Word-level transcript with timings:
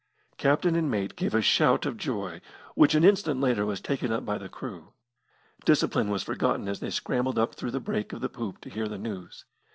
Captain 0.37 0.75
and 0.75 0.89
mate 0.89 1.15
gave 1.15 1.35
a 1.35 1.43
shout 1.43 1.85
of 1.85 1.95
joy, 1.95 2.41
which 2.73 2.95
an 2.95 3.03
instant 3.03 3.39
later 3.39 3.67
was 3.67 3.79
taken 3.79 4.11
up 4.11 4.25
by 4.25 4.35
the 4.35 4.49
crew. 4.49 4.93
Discipline 5.63 6.09
was 6.09 6.23
forgotten 6.23 6.67
as 6.67 6.79
they 6.79 6.89
scrambled 6.89 7.37
up 7.37 7.53
through 7.53 7.69
the 7.69 7.79
break 7.79 8.11
of 8.11 8.19
the 8.21 8.27
poop 8.27 8.61
to 8.61 8.71
hear 8.71 8.87
the 8.87 8.97
news. 8.97 9.45